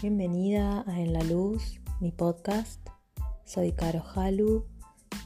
[0.00, 2.88] Bienvenida a En la Luz, mi podcast.
[3.44, 4.64] Soy Caro Halu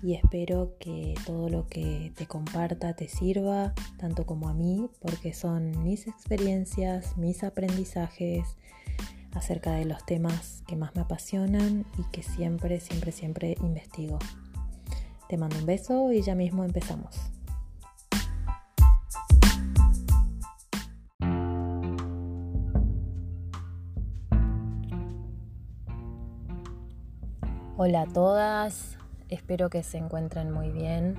[0.02, 5.34] y espero que todo lo que te comparta te sirva, tanto como a mí, porque
[5.34, 8.56] son mis experiencias, mis aprendizajes
[9.34, 14.18] acerca de los temas que más me apasionan y que siempre, siempre, siempre investigo.
[15.28, 17.31] Te mando un beso y ya mismo empezamos.
[27.84, 28.96] Hola a todas,
[29.28, 31.16] espero que se encuentren muy bien.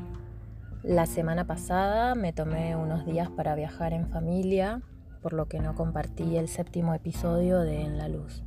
[0.81, 4.81] La semana pasada me tomé unos días para viajar en familia,
[5.21, 8.43] por lo que no compartí el séptimo episodio de En la Luz.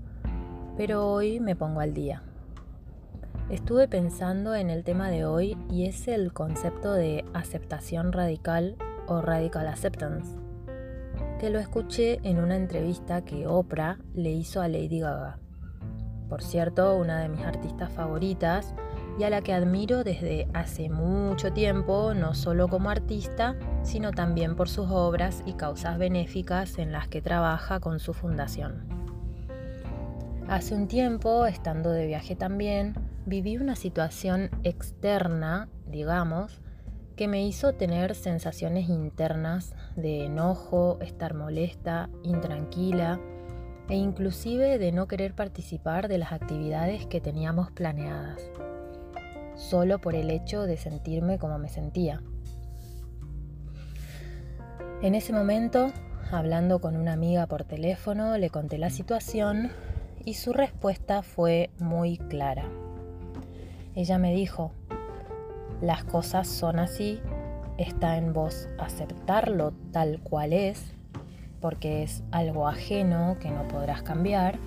[0.78, 2.22] Pero hoy me pongo al día.
[3.50, 8.76] Estuve pensando en el tema de hoy y es el concepto de aceptación radical
[9.08, 10.38] o radical acceptance,
[11.38, 15.38] que lo escuché en una entrevista que Oprah le hizo a Lady Gaga
[16.28, 18.74] por cierto, una de mis artistas favoritas
[19.18, 24.56] y a la que admiro desde hace mucho tiempo, no solo como artista, sino también
[24.56, 28.84] por sus obras y causas benéficas en las que trabaja con su fundación.
[30.48, 36.60] Hace un tiempo, estando de viaje también, viví una situación externa, digamos,
[37.16, 43.18] que me hizo tener sensaciones internas de enojo, estar molesta, intranquila,
[43.88, 48.40] e inclusive de no querer participar de las actividades que teníamos planeadas,
[49.54, 52.22] solo por el hecho de sentirme como me sentía.
[55.02, 55.92] En ese momento,
[56.32, 59.70] hablando con una amiga por teléfono, le conté la situación
[60.24, 62.64] y su respuesta fue muy clara.
[63.94, 64.72] Ella me dijo,
[65.80, 67.20] las cosas son así,
[67.78, 70.95] está en vos aceptarlo tal cual es
[71.60, 74.58] porque es algo ajeno que no podrás cambiar,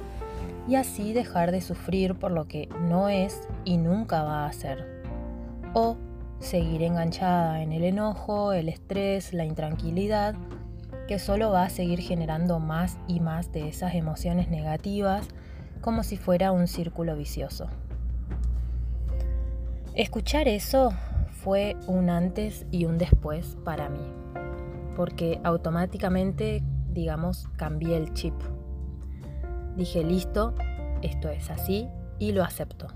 [0.67, 5.02] y así dejar de sufrir por lo que no es y nunca va a ser.
[5.73, 5.97] O
[6.39, 10.36] seguir enganchada en el enojo, el estrés, la intranquilidad,
[11.08, 15.27] que solo va a seguir generando más y más de esas emociones negativas
[15.81, 17.67] como si fuera un círculo vicioso.
[19.95, 20.93] Escuchar eso
[21.43, 24.05] fue un antes y un después para mí,
[24.95, 26.61] porque automáticamente
[26.99, 28.33] digamos, cambié el chip.
[29.77, 30.54] Dije, listo,
[31.02, 31.87] esto es así
[32.20, 32.87] y lo acepto.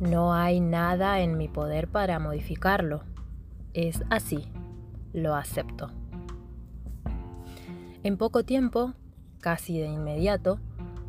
[0.00, 3.00] No hay nada en mi poder para modificarlo.
[3.72, 4.52] Es así,
[5.14, 5.90] lo acepto.
[8.02, 8.92] En poco tiempo,
[9.40, 10.60] casi de inmediato,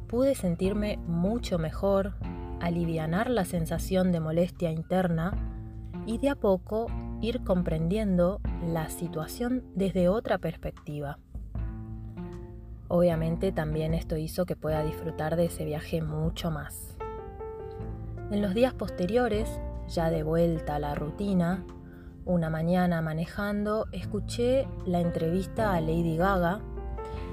[0.08, 2.14] pude sentirme mucho mejor,
[2.62, 5.34] alivianar la sensación de molestia interna
[6.06, 6.88] y de a poco
[7.22, 11.20] ir comprendiendo la situación desde otra perspectiva.
[12.90, 16.96] Obviamente también esto hizo que pueda disfrutar de ese viaje mucho más.
[18.32, 21.66] En los días posteriores, ya de vuelta a la rutina,
[22.26, 26.60] una mañana manejando, escuché la entrevista a Lady Gaga,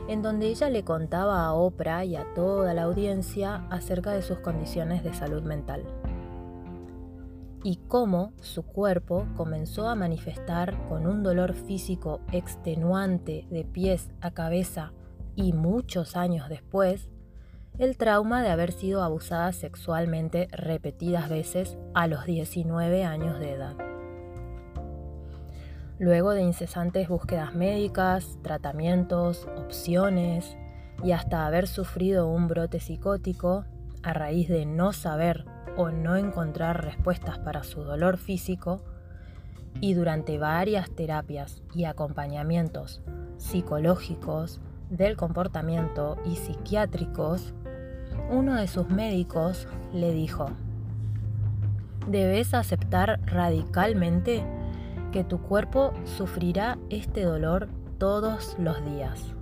[0.09, 4.39] en donde ella le contaba a Oprah y a toda la audiencia acerca de sus
[4.39, 5.85] condiciones de salud mental
[7.65, 14.33] y cómo su cuerpo comenzó a manifestar con un dolor físico extenuante de pies a
[14.33, 14.93] cabeza
[15.37, 17.11] y muchos años después,
[17.79, 23.77] el trauma de haber sido abusada sexualmente repetidas veces a los 19 años de edad.
[25.99, 30.57] Luego de incesantes búsquedas médicas, tratamientos, opciones
[31.03, 33.65] y hasta haber sufrido un brote psicótico
[34.03, 35.45] a raíz de no saber
[35.77, 38.83] o no encontrar respuestas para su dolor físico,
[39.81, 43.03] y durante varias terapias y acompañamientos
[43.39, 44.61] psicológicos,
[44.97, 47.53] del comportamiento y psiquiátricos,
[48.31, 50.49] uno de sus médicos le dijo,
[52.07, 54.45] debes aceptar radicalmente
[55.13, 59.35] que tu cuerpo sufrirá este dolor todos los días.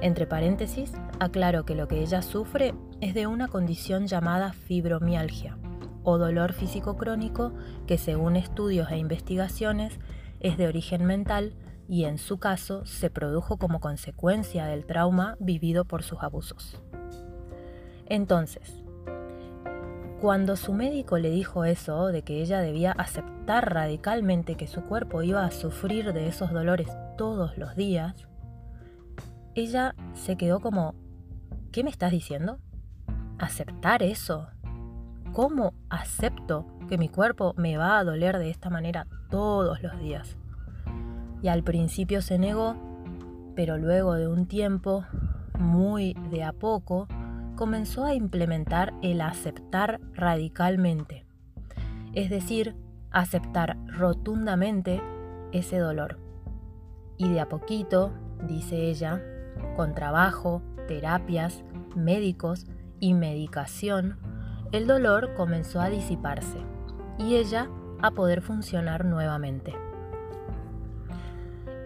[0.00, 5.58] Entre paréntesis, aclaro que lo que ella sufre es de una condición llamada fibromialgia
[6.02, 7.52] o dolor físico crónico
[7.86, 9.98] que según estudios e investigaciones
[10.40, 11.52] es de origen mental
[11.90, 16.80] y en su caso se produjo como consecuencia del trauma vivido por sus abusos.
[18.06, 18.80] Entonces,
[20.20, 25.24] cuando su médico le dijo eso, de que ella debía aceptar radicalmente que su cuerpo
[25.24, 26.88] iba a sufrir de esos dolores
[27.18, 28.28] todos los días,
[29.56, 30.94] ella se quedó como,
[31.72, 32.60] ¿qué me estás diciendo?
[33.36, 34.46] ¿Aceptar eso?
[35.32, 40.36] ¿Cómo acepto que mi cuerpo me va a doler de esta manera todos los días?
[41.42, 42.76] Y al principio se negó,
[43.54, 45.04] pero luego de un tiempo,
[45.58, 47.06] muy de a poco,
[47.56, 51.26] comenzó a implementar el aceptar radicalmente,
[52.14, 52.74] es decir,
[53.10, 55.02] aceptar rotundamente
[55.52, 56.18] ese dolor.
[57.18, 58.12] Y de a poquito,
[58.48, 59.20] dice ella,
[59.76, 61.62] con trabajo, terapias,
[61.94, 62.66] médicos
[62.98, 64.18] y medicación,
[64.72, 66.58] el dolor comenzó a disiparse
[67.18, 67.68] y ella
[68.00, 69.74] a poder funcionar nuevamente.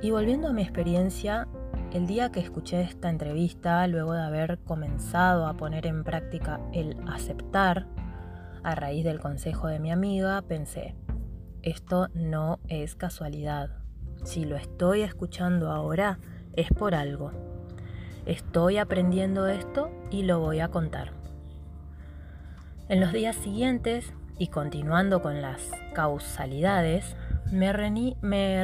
[0.05, 1.49] Y volviendo a mi experiencia,
[1.95, 6.99] el día que escuché esta entrevista, luego de haber comenzado a poner en práctica el
[7.09, 7.87] aceptar,
[8.63, 10.95] a raíz del consejo de mi amiga, pensé,
[11.63, 13.71] esto no es casualidad.
[14.25, 16.19] Si lo estoy escuchando ahora,
[16.53, 17.33] es por algo.
[18.27, 21.13] Estoy aprendiendo esto y lo voy a contar.
[22.91, 27.17] En los días siguientes, y continuando con las causalidades,
[27.51, 27.73] me,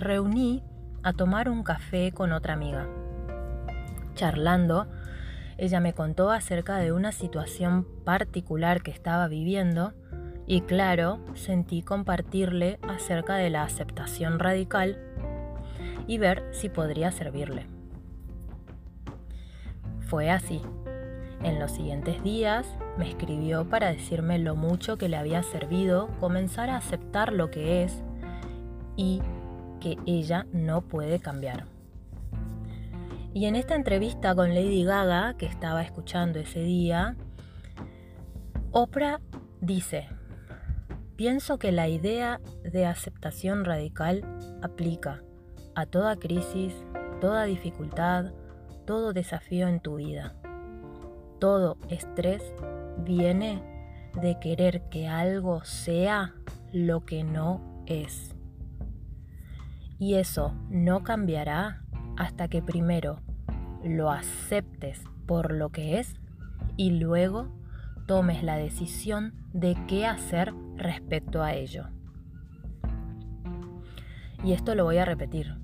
[0.01, 0.63] reuní
[1.03, 2.87] a tomar un café con otra amiga.
[4.15, 4.87] Charlando,
[5.57, 9.93] ella me contó acerca de una situación particular que estaba viviendo
[10.47, 14.99] y claro, sentí compartirle acerca de la aceptación radical
[16.07, 17.67] y ver si podría servirle.
[20.01, 20.61] Fue así.
[21.43, 22.67] En los siguientes días
[22.99, 27.85] me escribió para decirme lo mucho que le había servido comenzar a aceptar lo que
[27.85, 28.03] es
[28.97, 29.23] y
[29.81, 31.67] que ella no puede cambiar.
[33.33, 37.17] Y en esta entrevista con Lady Gaga, que estaba escuchando ese día,
[38.73, 39.21] Oprah
[39.61, 40.09] dice,
[41.17, 44.25] pienso que la idea de aceptación radical
[44.63, 45.23] aplica
[45.75, 46.75] a toda crisis,
[47.21, 48.33] toda dificultad,
[48.85, 50.35] todo desafío en tu vida.
[51.39, 52.43] Todo estrés
[52.99, 53.63] viene
[54.21, 56.35] de querer que algo sea
[56.73, 58.35] lo que no es.
[60.01, 61.83] Y eso no cambiará
[62.17, 63.21] hasta que primero
[63.85, 66.15] lo aceptes por lo que es
[66.77, 67.49] y luego
[68.07, 71.85] tomes la decisión de qué hacer respecto a ello.
[74.43, 75.59] Y esto lo voy a repetir.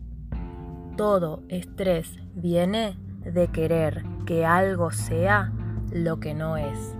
[0.98, 5.50] Todo estrés viene de querer que algo sea
[5.90, 6.94] lo que no es.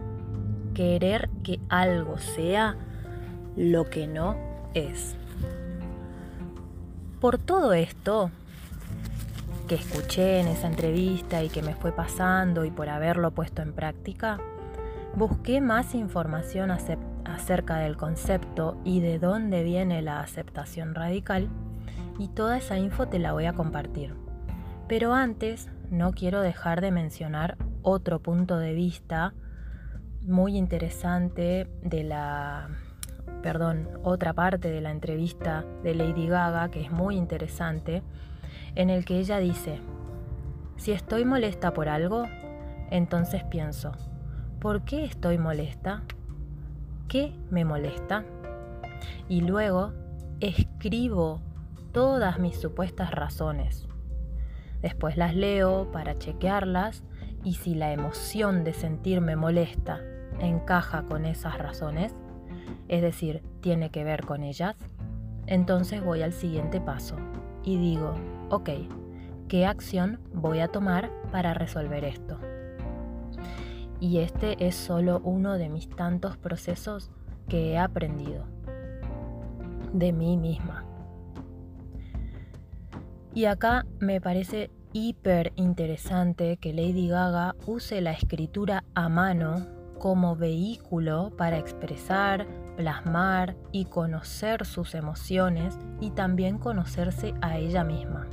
[0.73, 2.77] Querer que algo sea
[3.57, 4.37] lo que no
[4.73, 5.17] es.
[7.27, 8.31] Por todo esto
[9.67, 13.73] que escuché en esa entrevista y que me fue pasando y por haberlo puesto en
[13.73, 14.39] práctica,
[15.17, 21.49] busqué más información acerca del concepto y de dónde viene la aceptación radical
[22.17, 24.15] y toda esa info te la voy a compartir.
[24.87, 29.35] Pero antes no quiero dejar de mencionar otro punto de vista
[30.23, 32.69] muy interesante de la
[33.47, 38.03] perdón, otra parte de la entrevista de Lady Gaga que es muy interesante,
[38.75, 39.79] en el que ella dice,
[40.75, 42.25] si estoy molesta por algo,
[42.91, 43.93] entonces pienso,
[44.59, 46.03] ¿por qué estoy molesta?
[47.07, 48.25] ¿Qué me molesta?
[49.29, 49.93] Y luego
[50.41, 51.41] escribo
[51.93, 53.87] todas mis supuestas razones.
[54.83, 57.05] Después las leo para chequearlas
[57.45, 60.01] y si la emoción de sentirme molesta
[60.41, 62.13] encaja con esas razones,
[62.89, 64.77] es decir, tiene que ver con ellas,
[65.47, 67.17] entonces voy al siguiente paso
[67.65, 68.15] y digo,
[68.51, 68.71] ok,
[69.49, 72.39] ¿qué acción voy a tomar para resolver esto?
[74.01, 77.11] Y este es solo uno de mis tantos procesos
[77.49, 78.45] que he aprendido
[79.93, 80.85] de mí misma.
[83.35, 89.67] Y acá me parece hiper interesante que Lady Gaga use la escritura a mano
[89.99, 98.27] como vehículo para expresar, plasmar y conocer sus emociones y también conocerse a ella misma.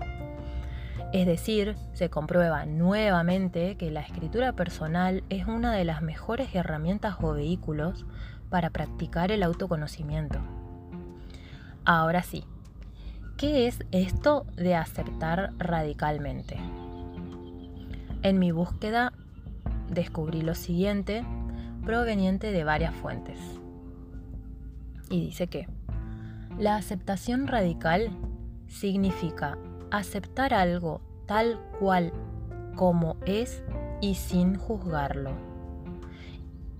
[1.13, 7.17] Es decir, se comprueba nuevamente que la escritura personal es una de las mejores herramientas
[7.21, 8.05] o vehículos
[8.49, 10.39] para practicar el autoconocimiento.
[11.85, 12.45] Ahora sí,
[13.37, 16.55] ¿Qué es esto de aceptar radicalmente?
[18.21, 19.11] En mi búsqueda
[19.89, 21.25] descubrí lo siguiente
[21.83, 23.39] proveniente de varias fuentes.
[25.13, 25.67] Y dice que
[26.57, 28.09] la aceptación radical
[28.65, 29.59] significa
[29.91, 32.11] aceptar algo tal cual
[32.75, 33.63] como es
[34.01, 35.33] y sin juzgarlo.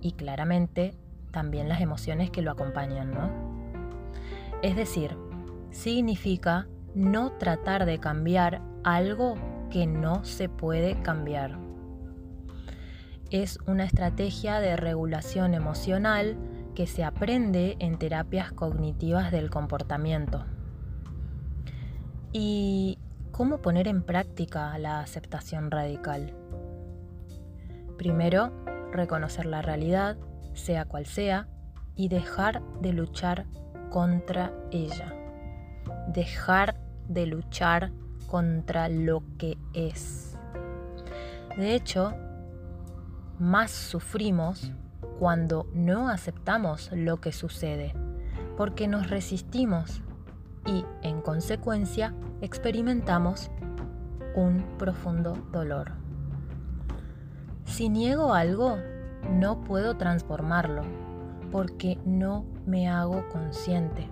[0.00, 0.96] Y claramente
[1.30, 3.30] también las emociones que lo acompañan, ¿no?
[4.62, 5.16] Es decir,
[5.70, 9.36] significa no tratar de cambiar algo
[9.70, 11.56] que no se puede cambiar.
[13.30, 16.36] Es una estrategia de regulación emocional
[16.74, 20.44] que se aprende en terapias cognitivas del comportamiento.
[22.32, 22.98] ¿Y
[23.30, 26.34] cómo poner en práctica la aceptación radical?
[27.96, 28.52] Primero,
[28.92, 30.16] reconocer la realidad,
[30.52, 31.48] sea cual sea,
[31.96, 33.46] y dejar de luchar
[33.90, 35.14] contra ella.
[36.08, 37.92] Dejar de luchar
[38.26, 40.36] contra lo que es.
[41.56, 42.14] De hecho,
[43.38, 44.72] más sufrimos
[45.24, 47.94] cuando no aceptamos lo que sucede,
[48.58, 50.02] porque nos resistimos
[50.66, 53.50] y, en consecuencia, experimentamos
[54.34, 55.92] un profundo dolor.
[57.64, 58.76] Si niego algo,
[59.30, 60.82] no puedo transformarlo,
[61.50, 64.06] porque no me hago consciente.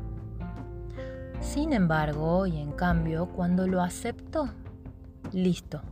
[1.41, 4.49] Sin embargo, y en cambio, cuando lo acepto,
[5.31, 5.83] listo,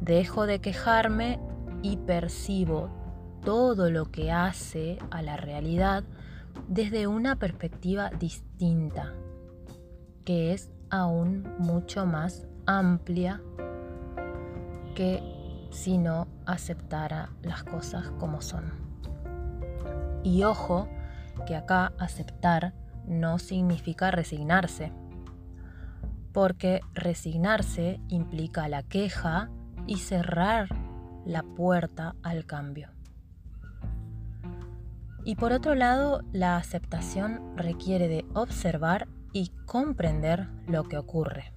[0.00, 1.38] dejo de quejarme
[1.82, 3.03] y percibo
[3.44, 6.04] todo lo que hace a la realidad
[6.68, 9.12] desde una perspectiva distinta,
[10.24, 13.42] que es aún mucho más amplia
[14.94, 15.22] que
[15.70, 18.72] si no aceptara las cosas como son.
[20.22, 20.88] Y ojo,
[21.46, 22.72] que acá aceptar
[23.06, 24.92] no significa resignarse,
[26.32, 29.50] porque resignarse implica la queja
[29.86, 30.68] y cerrar
[31.26, 32.93] la puerta al cambio.
[35.24, 41.52] Y por otro lado, la aceptación requiere de observar y comprender lo que ocurre.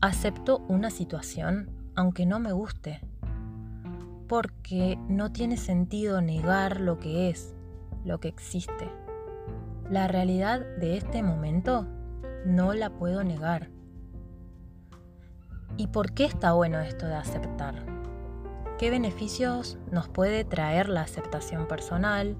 [0.00, 3.00] Acepto una situación aunque no me guste,
[4.28, 7.56] porque no tiene sentido negar lo que es,
[8.04, 8.88] lo que existe.
[9.90, 11.88] La realidad de este momento
[12.44, 13.70] no la puedo negar.
[15.76, 17.97] ¿Y por qué está bueno esto de aceptar?
[18.78, 22.36] ¿Qué beneficios nos puede traer la aceptación personal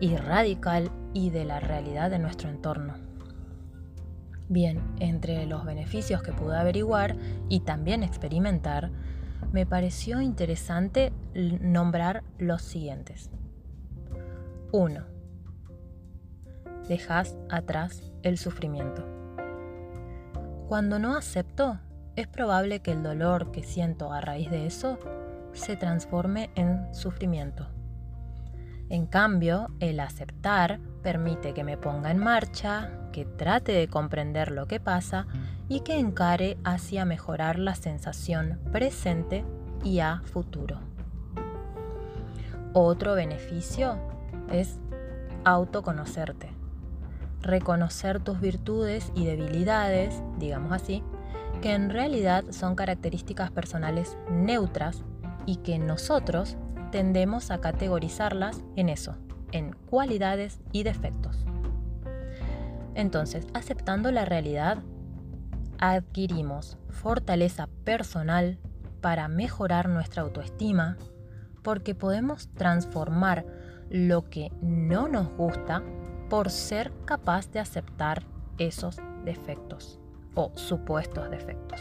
[0.00, 2.94] y radical y de la realidad de nuestro entorno?
[4.48, 7.16] Bien, entre los beneficios que pude averiguar
[7.50, 8.90] y también experimentar,
[9.52, 13.30] me pareció interesante nombrar los siguientes.
[14.72, 15.04] 1.
[16.88, 19.04] Dejas atrás el sufrimiento.
[20.66, 21.78] Cuando no acepto,
[22.16, 24.98] es probable que el dolor que siento a raíz de eso
[25.56, 27.68] se transforme en sufrimiento.
[28.88, 34.66] En cambio, el aceptar permite que me ponga en marcha, que trate de comprender lo
[34.66, 35.26] que pasa
[35.68, 39.44] y que encare hacia mejorar la sensación presente
[39.82, 40.78] y a futuro.
[42.72, 43.96] Otro beneficio
[44.52, 44.78] es
[45.44, 46.50] autoconocerte,
[47.40, 51.02] reconocer tus virtudes y debilidades, digamos así,
[51.62, 55.02] que en realidad son características personales neutras
[55.46, 56.56] y que nosotros
[56.90, 59.16] tendemos a categorizarlas en eso,
[59.52, 61.44] en cualidades y defectos.
[62.94, 64.78] Entonces, aceptando la realidad,
[65.78, 68.58] adquirimos fortaleza personal
[69.00, 70.96] para mejorar nuestra autoestima,
[71.62, 73.44] porque podemos transformar
[73.90, 75.82] lo que no nos gusta
[76.28, 78.24] por ser capaz de aceptar
[78.58, 80.00] esos defectos
[80.34, 81.80] o supuestos defectos.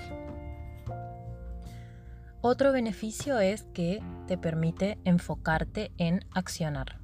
[2.47, 6.99] Otro beneficio es que te permite enfocarte en accionar.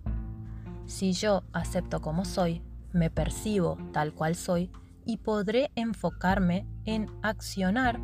[0.85, 2.61] Si yo acepto como soy,
[2.93, 4.69] me percibo tal cual soy
[5.03, 7.99] y podré enfocarme en accionar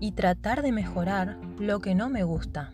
[0.00, 2.72] y tratar de mejorar lo que no me gusta.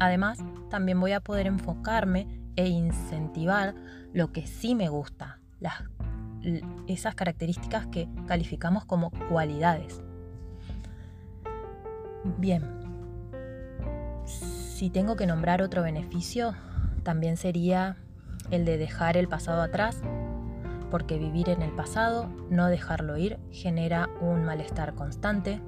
[0.00, 3.76] Además, también voy a poder enfocarme e incentivar
[4.12, 5.38] lo que sí me gusta,
[6.88, 10.02] esas características que calificamos como cualidades.
[12.38, 12.62] Bien,
[14.24, 16.54] si tengo que nombrar otro beneficio,
[17.02, 17.96] también sería
[18.50, 20.02] el de dejar el pasado atrás,
[20.90, 25.60] porque vivir en el pasado, no dejarlo ir, genera un malestar constante.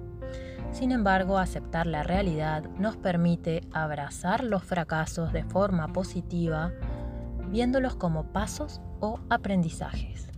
[0.73, 6.73] Sin embargo, aceptar la realidad nos permite abrazar los fracasos de forma positiva,
[7.51, 10.29] viéndolos como pasos o aprendizajes.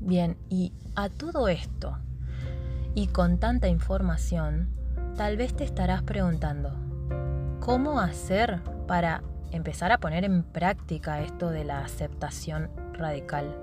[0.00, 1.98] Bien, y a todo esto,
[2.98, 4.74] y con tanta información,
[5.16, 6.72] tal vez te estarás preguntando,
[7.60, 13.56] ¿cómo hacer para empezar a poner en práctica esto de la aceptación radical?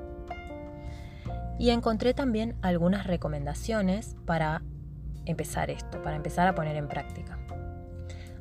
[1.59, 4.61] Y encontré también algunas recomendaciones para
[5.25, 7.37] empezar esto, para empezar a poner en práctica.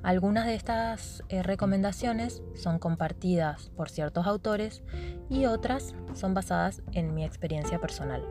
[0.04, 4.84] Algunas de estas eh, recomendaciones son compartidas por ciertos autores
[5.28, 8.24] y otras son basadas en mi experiencia personal.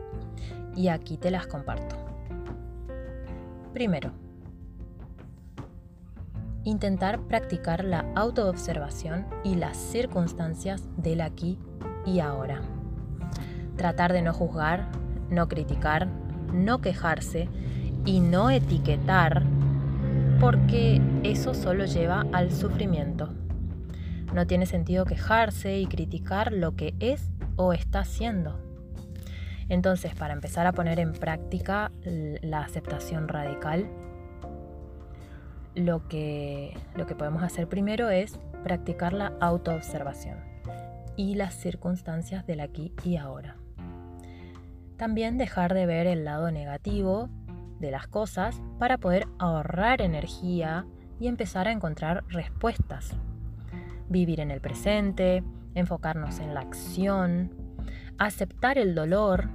[0.74, 2.13] Y aquí te las comparto.
[3.74, 4.12] Primero,
[6.62, 11.58] intentar practicar la autoobservación y las circunstancias del aquí
[12.06, 12.62] y ahora.
[13.76, 14.86] Tratar de no juzgar,
[15.28, 16.06] no criticar,
[16.52, 17.48] no quejarse
[18.04, 19.42] y no etiquetar
[20.38, 23.30] porque eso solo lleva al sufrimiento.
[24.32, 28.63] No tiene sentido quejarse y criticar lo que es o está haciendo.
[29.68, 33.88] Entonces, para empezar a poner en práctica la aceptación radical,
[35.74, 40.38] lo que, lo que podemos hacer primero es practicar la autoobservación
[41.16, 43.56] y las circunstancias del aquí y ahora.
[44.96, 47.28] También dejar de ver el lado negativo
[47.80, 50.86] de las cosas para poder ahorrar energía
[51.18, 53.12] y empezar a encontrar respuestas.
[54.08, 55.42] Vivir en el presente,
[55.74, 57.63] enfocarnos en la acción,
[58.18, 59.48] aceptar el dolor,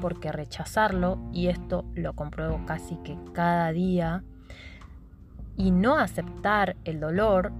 [0.00, 4.22] porque rechazarlo, y esto lo compruebo casi que cada día,
[5.56, 7.52] y no aceptar el dolor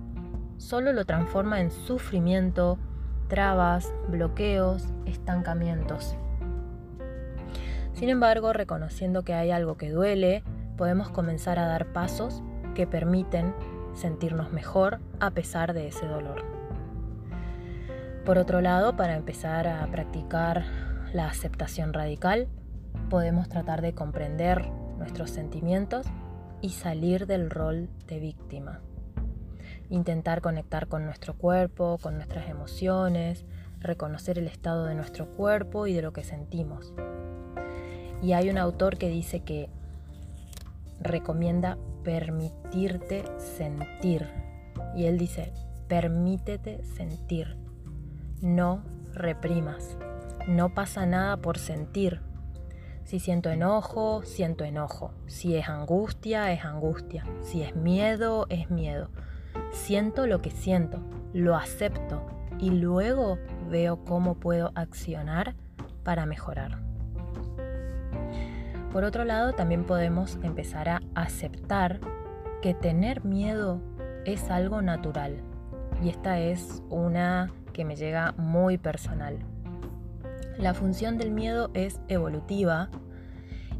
[0.58, 2.78] solo lo transforma en sufrimiento,
[3.28, 6.16] trabas, bloqueos, estancamientos.
[7.94, 10.42] Sin embargo, reconociendo que hay algo que duele,
[10.76, 12.42] podemos comenzar a dar pasos
[12.74, 13.54] que permiten
[13.94, 16.55] sentirnos mejor a pesar de ese dolor.
[18.26, 20.64] Por otro lado, para empezar a practicar
[21.12, 22.48] la aceptación radical,
[23.08, 24.68] podemos tratar de comprender
[24.98, 26.08] nuestros sentimientos
[26.60, 28.80] y salir del rol de víctima.
[29.90, 33.44] Intentar conectar con nuestro cuerpo, con nuestras emociones,
[33.78, 36.94] reconocer el estado de nuestro cuerpo y de lo que sentimos.
[38.24, 39.70] Y hay un autor que dice que
[41.00, 44.26] recomienda permitirte sentir.
[44.96, 45.52] Y él dice,
[45.86, 47.65] permítete sentir,
[48.40, 49.96] no reprimas.
[50.46, 52.20] No pasa nada por sentir.
[53.04, 55.12] Si siento enojo, siento enojo.
[55.26, 57.24] Si es angustia, es angustia.
[57.40, 59.10] Si es miedo, es miedo.
[59.72, 61.00] Siento lo que siento,
[61.32, 62.24] lo acepto
[62.58, 63.38] y luego
[63.68, 65.54] veo cómo puedo accionar
[66.02, 66.78] para mejorar.
[68.92, 72.00] Por otro lado, también podemos empezar a aceptar
[72.62, 73.80] que tener miedo
[74.24, 75.42] es algo natural.
[76.02, 79.38] Y esta es una que me llega muy personal.
[80.56, 82.88] La función del miedo es evolutiva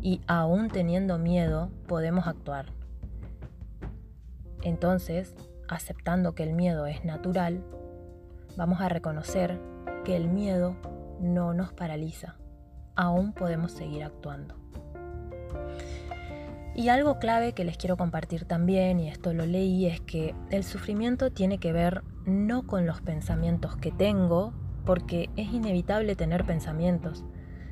[0.03, 2.67] y aún teniendo miedo podemos actuar.
[4.61, 5.35] Entonces,
[5.67, 7.65] aceptando que el miedo es natural,
[8.55, 9.59] vamos a reconocer
[10.05, 10.77] que el miedo
[11.19, 12.37] no nos paraliza.
[12.97, 14.66] Aún podemos seguir actuando.
[16.79, 20.63] Y algo clave que les quiero compartir también, y esto lo leí, es que el
[20.63, 24.53] sufrimiento tiene que ver no con los pensamientos que tengo,
[24.85, 27.25] porque es inevitable tener pensamientos,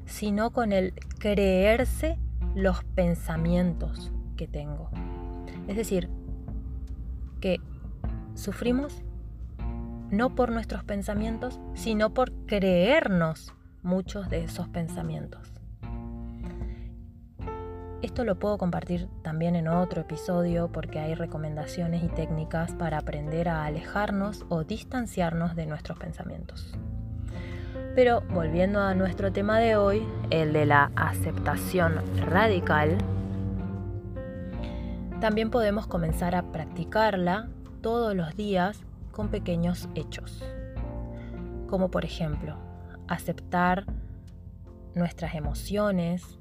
[0.07, 2.19] sino con el creerse
[2.55, 4.88] los pensamientos que tengo.
[5.69, 6.09] Es decir,
[7.43, 7.61] que
[8.35, 9.03] sufrimos
[10.11, 15.54] no por nuestros pensamientos, sino por creernos muchos de esos pensamientos.
[18.05, 23.49] Esto lo puedo compartir también en otro episodio porque hay recomendaciones y técnicas para aprender
[23.49, 26.75] a alejarnos o distanciarnos de nuestros pensamientos.
[27.95, 32.99] Pero volviendo a nuestro tema de hoy, el de la aceptación radical,
[35.23, 37.49] también podemos comenzar a practicarla
[37.81, 40.45] todos los días con pequeños hechos.
[41.71, 42.59] Como por ejemplo,
[43.09, 43.87] aceptar
[44.95, 46.38] nuestras emociones,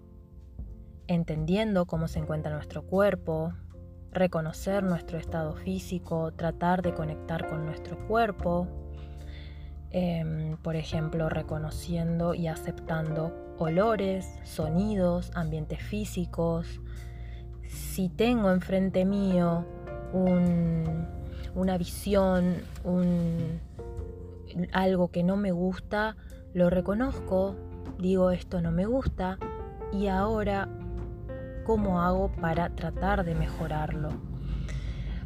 [1.07, 3.53] entendiendo cómo se encuentra nuestro cuerpo,
[4.11, 8.67] reconocer nuestro estado físico, tratar de conectar con nuestro cuerpo,
[9.95, 16.81] Em, por ejemplo, reconociendo y aceptando olores, sonidos, ambientes físicos.
[17.67, 19.65] Si tengo enfrente mío
[21.53, 22.55] una visión,
[24.71, 26.17] algo que no me gusta,
[26.55, 27.55] lo reconozco,
[27.99, 29.37] digo esto no me gusta
[29.91, 30.69] y ahora,
[31.65, 34.09] ¿cómo hago para tratar de mejorarlo?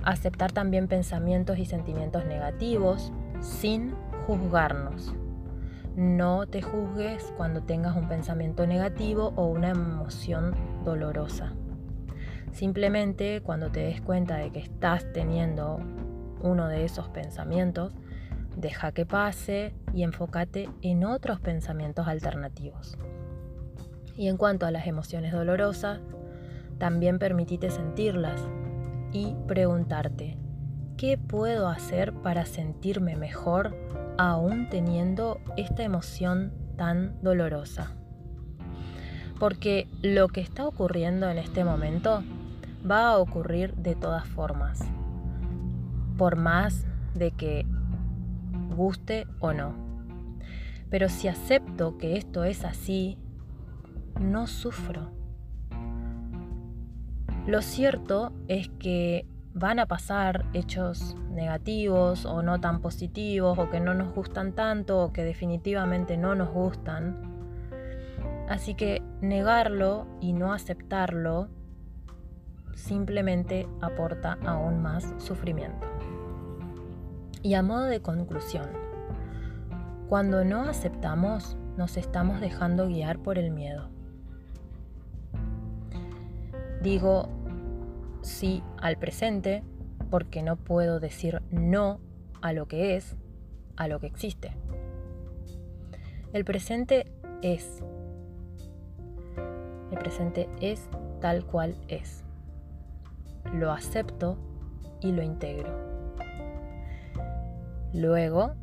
[0.04, 3.94] Aceptar también pensamientos y sentimientos negativos sin
[4.26, 5.14] juzgarnos.
[5.96, 11.54] No te juzgues cuando tengas un pensamiento negativo o una emoción dolorosa.
[12.52, 15.80] Simplemente cuando te des cuenta de que estás teniendo
[16.42, 17.94] uno de esos pensamientos,
[18.56, 22.98] deja que pase y enfócate en otros pensamientos alternativos.
[24.16, 26.00] Y en cuanto a las emociones dolorosas,
[26.78, 28.42] también permitite sentirlas
[29.12, 30.38] y preguntarte,
[30.98, 33.76] ¿qué puedo hacer para sentirme mejor
[34.18, 37.92] aún teniendo esta emoción tan dolorosa.
[39.40, 42.24] Porque lo que está ocurriendo en este momento
[42.90, 44.80] va a ocurrir de todas formas,
[46.18, 47.66] por más de que
[48.76, 49.74] guste o no.
[50.90, 53.18] Pero si acepto que esto es así,
[54.20, 55.12] no sufro.
[57.48, 63.80] Lo cierto es que van a pasar hechos negativos o no tan positivos o que
[63.80, 67.16] no nos gustan tanto o que definitivamente no nos gustan.
[68.50, 71.48] Así que negarlo y no aceptarlo
[72.76, 75.88] simplemente aporta aún más sufrimiento.
[77.44, 78.68] Y a modo de conclusión,
[80.10, 83.90] cuando no aceptamos, nos estamos dejando guiar por el miedo.
[86.82, 87.37] Digo
[88.28, 89.64] sí al presente
[90.10, 92.00] porque no puedo decir no
[92.42, 93.16] a lo que es,
[93.76, 94.56] a lo que existe.
[96.34, 97.12] El presente
[97.42, 97.84] es.
[99.92, 100.90] El presente es
[101.22, 102.24] tal cual es.
[103.54, 104.38] Lo acepto
[105.02, 105.74] y lo integro.
[107.94, 108.54] Luego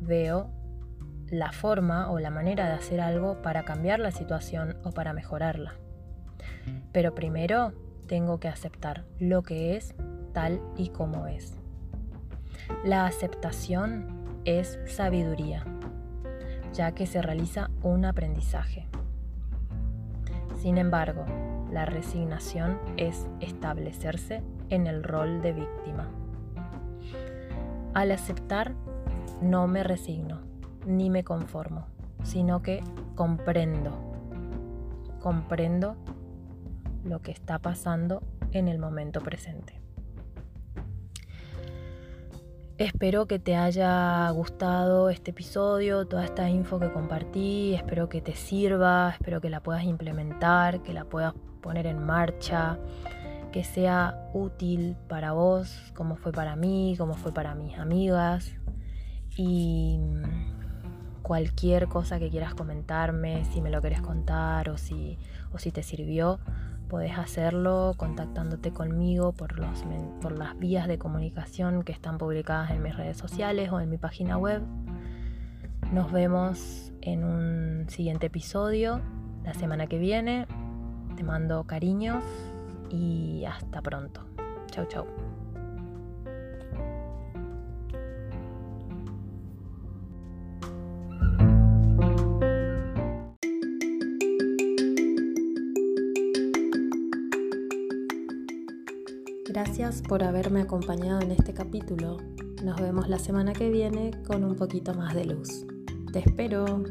[0.00, 0.50] veo
[1.28, 5.74] la forma o la manera de hacer algo para cambiar la situación o para mejorarla.
[6.92, 7.72] Pero primero
[8.12, 9.94] tengo que aceptar lo que es
[10.34, 11.54] tal y como es.
[12.84, 15.64] La aceptación es sabiduría,
[16.74, 18.86] ya que se realiza un aprendizaje.
[20.56, 21.24] Sin embargo,
[21.70, 26.10] la resignación es establecerse en el rol de víctima.
[27.94, 28.74] Al aceptar,
[29.40, 30.42] no me resigno,
[30.84, 31.86] ni me conformo,
[32.24, 33.90] sino que comprendo.
[35.18, 35.96] Comprendo
[37.04, 39.80] lo que está pasando en el momento presente.
[42.78, 48.34] Espero que te haya gustado este episodio, toda esta info que compartí, espero que te
[48.34, 52.78] sirva, espero que la puedas implementar, que la puedas poner en marcha,
[53.52, 58.52] que sea útil para vos, como fue para mí, como fue para mis amigas.
[59.36, 60.00] Y
[61.22, 65.18] cualquier cosa que quieras comentarme, si me lo querés contar o si,
[65.52, 66.40] o si te sirvió,
[66.92, 69.82] Podés hacerlo contactándote conmigo por, los,
[70.20, 73.96] por las vías de comunicación que están publicadas en mis redes sociales o en mi
[73.96, 74.60] página web.
[75.90, 79.00] Nos vemos en un siguiente episodio
[79.42, 80.46] la semana que viene.
[81.16, 82.22] Te mando cariños
[82.90, 84.26] y hasta pronto.
[84.66, 85.06] Chau, chau.
[99.74, 102.18] Gracias por haberme acompañado en este capítulo.
[102.62, 105.64] Nos vemos la semana que viene con un poquito más de luz.
[106.12, 106.84] Te espero.